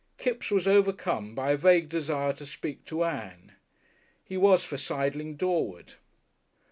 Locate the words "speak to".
2.47-3.03